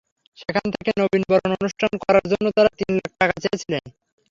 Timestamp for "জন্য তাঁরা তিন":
2.31-2.91